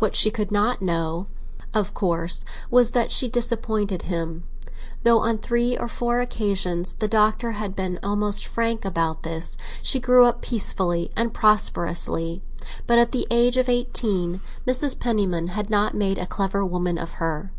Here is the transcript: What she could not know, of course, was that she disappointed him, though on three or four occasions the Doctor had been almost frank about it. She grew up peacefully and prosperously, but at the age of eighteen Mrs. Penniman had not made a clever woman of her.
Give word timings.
What 0.00 0.14
she 0.14 0.30
could 0.30 0.52
not 0.52 0.82
know, 0.82 1.28
of 1.72 1.94
course, 1.94 2.44
was 2.70 2.90
that 2.90 3.10
she 3.10 3.26
disappointed 3.26 4.02
him, 4.02 4.44
though 5.02 5.20
on 5.20 5.38
three 5.38 5.78
or 5.78 5.88
four 5.88 6.20
occasions 6.20 6.92
the 6.98 7.08
Doctor 7.08 7.52
had 7.52 7.74
been 7.74 7.98
almost 8.02 8.44
frank 8.46 8.84
about 8.84 9.26
it. 9.26 9.56
She 9.82 9.98
grew 9.98 10.26
up 10.26 10.42
peacefully 10.42 11.10
and 11.16 11.32
prosperously, 11.32 12.42
but 12.86 12.98
at 12.98 13.12
the 13.12 13.26
age 13.30 13.56
of 13.56 13.70
eighteen 13.70 14.42
Mrs. 14.66 15.00
Penniman 15.00 15.46
had 15.46 15.70
not 15.70 15.94
made 15.94 16.18
a 16.18 16.26
clever 16.26 16.62
woman 16.62 16.98
of 16.98 17.12
her. 17.12 17.50